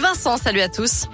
[0.00, 1.08] Vincent, salut à tous.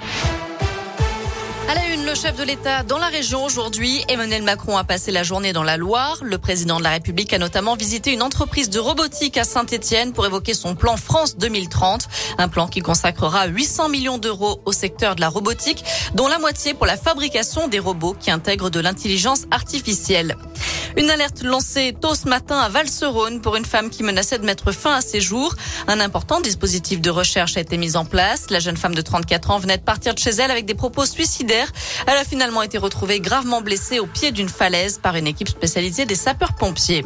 [1.69, 4.05] À la une, le chef de l'État dans la région aujourd'hui.
[4.09, 6.19] Emmanuel Macron a passé la journée dans la Loire.
[6.23, 10.25] Le président de la République a notamment visité une entreprise de robotique à Saint-Etienne pour
[10.25, 12.07] évoquer son plan France 2030.
[12.39, 15.85] Un plan qui consacrera 800 millions d'euros au secteur de la robotique,
[16.15, 20.37] dont la moitié pour la fabrication des robots qui intègrent de l'intelligence artificielle.
[20.99, 24.73] Une alerte lancée tôt ce matin à Valserone pour une femme qui menaçait de mettre
[24.73, 25.55] fin à ses jours.
[25.89, 28.49] Un important dispositif de recherche a été mis en place.
[28.49, 31.05] La jeune femme de 34 ans venait de partir de chez elle avec des propos
[31.05, 31.71] suicidaires.
[32.07, 36.07] Elle a finalement été retrouvée gravement blessée au pied d'une falaise par une équipe spécialisée
[36.07, 37.05] des sapeurs-pompiers.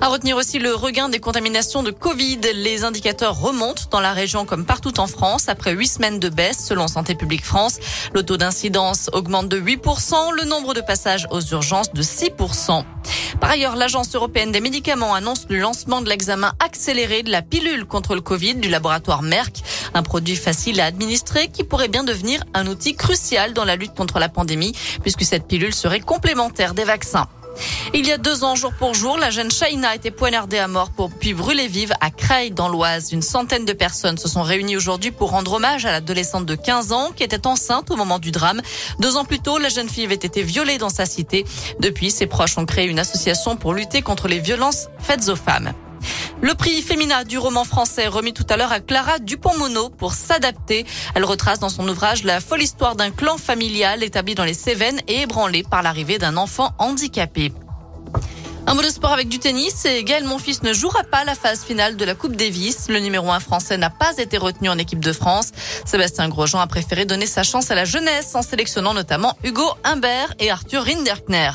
[0.00, 2.38] À retenir aussi le regain des contaminations de Covid.
[2.54, 6.64] Les indicateurs remontent dans la région comme partout en France après huit semaines de baisse
[6.64, 7.80] selon Santé publique France.
[8.12, 12.84] Le taux d'incidence augmente de 8%, le nombre de passages aux urgences de 6%.
[13.40, 17.84] Par ailleurs, l'Agence européenne des médicaments annonce le lancement de l'examen accéléré de la pilule
[17.84, 19.62] contre le Covid du laboratoire Merck,
[19.94, 23.94] un produit facile à administrer qui pourrait bien devenir un outil crucial dans la lutte
[23.94, 27.28] contre la pandémie puisque cette pilule serait complémentaire des vaccins.
[27.92, 30.68] Il y a deux ans, jour pour jour, la jeune Shaina a été poignardée à
[30.68, 33.12] mort pour puis brûlée vive à Creil dans l'Oise.
[33.12, 36.92] Une centaine de personnes se sont réunies aujourd'hui pour rendre hommage à l'adolescente de 15
[36.92, 38.60] ans qui était enceinte au moment du drame.
[38.98, 41.44] Deux ans plus tôt, la jeune fille avait été violée dans sa cité.
[41.80, 45.72] Depuis, ses proches ont créé une association pour lutter contre les violences faites aux femmes.
[46.40, 50.84] Le prix féminin du roman français remis tout à l'heure à Clara Dupont-Mono pour s'adapter.
[51.14, 55.00] Elle retrace dans son ouvrage la folle histoire d'un clan familial établi dans les Cévennes
[55.08, 57.52] et ébranlé par l'arrivée d'un enfant handicapé.
[58.66, 61.62] Un mot de sport avec du tennis et Gaël Monfils ne jouera pas la phase
[61.62, 62.86] finale de la Coupe Davis.
[62.88, 65.50] Le numéro 1 français n'a pas été retenu en équipe de France.
[65.84, 70.34] Sébastien Grosjean a préféré donner sa chance à la jeunesse en sélectionnant notamment Hugo Humbert
[70.40, 71.50] et Arthur Rinderkner.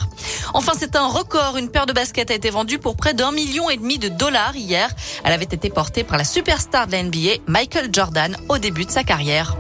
[0.53, 1.58] Enfin, c'est un record.
[1.58, 4.55] Une paire de baskets a été vendue pour près d'un million et demi de dollars
[4.55, 4.89] hier.
[5.23, 8.92] Elle avait été portée par la superstar de la NBA, Michael Jordan, au début de
[8.92, 9.55] sa carrière.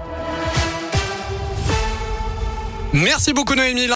[2.91, 3.87] Merci beaucoup Noémie.